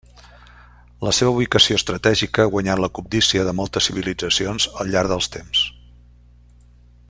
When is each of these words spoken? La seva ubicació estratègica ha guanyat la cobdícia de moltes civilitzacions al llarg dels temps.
La 1.07 1.11
seva 1.17 1.33
ubicació 1.33 1.77
estratègica 1.81 2.41
ha 2.47 2.51
guanyat 2.55 2.81
la 2.85 2.89
cobdícia 2.99 3.45
de 3.49 3.55
moltes 3.61 3.91
civilitzacions 3.91 4.69
al 4.79 4.93
llarg 4.95 5.15
dels 5.15 5.33
temps. 5.37 5.63